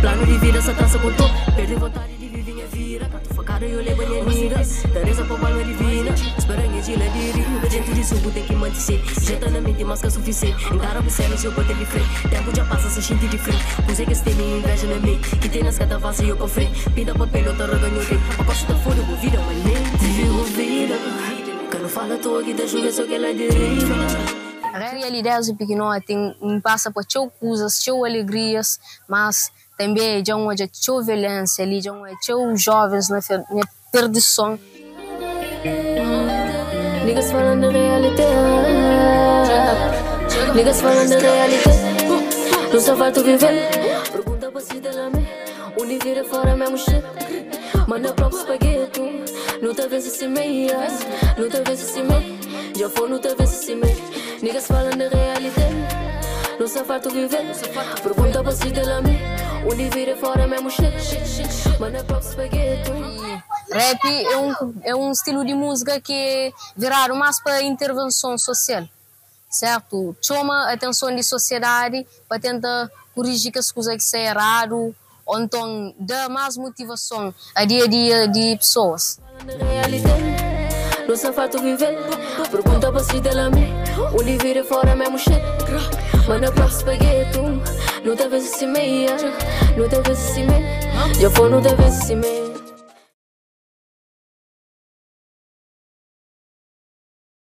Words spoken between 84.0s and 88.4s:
Onde vira fora mesmo shit Manda próprio espagueto Não te